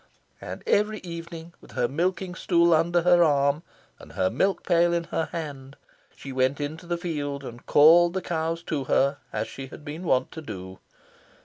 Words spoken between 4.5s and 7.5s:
pail in her hand, she went into the field